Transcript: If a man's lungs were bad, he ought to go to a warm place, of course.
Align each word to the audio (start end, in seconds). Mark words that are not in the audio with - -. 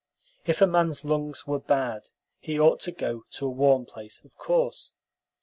If 0.47 0.63
a 0.63 0.65
man's 0.65 1.05
lungs 1.05 1.45
were 1.45 1.59
bad, 1.59 2.07
he 2.39 2.59
ought 2.59 2.79
to 2.79 2.91
go 2.91 3.25
to 3.33 3.45
a 3.45 3.49
warm 3.51 3.85
place, 3.85 4.25
of 4.25 4.35
course. 4.35 4.95